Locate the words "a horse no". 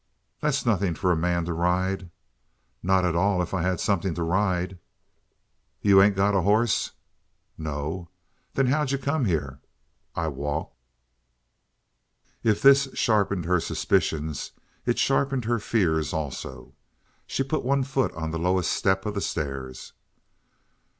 6.33-8.09